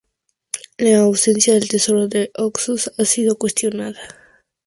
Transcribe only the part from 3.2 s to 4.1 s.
cuestionada.